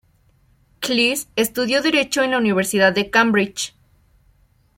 [0.79, 3.75] Cleese estudió derecho en la Universidad de Cambridge.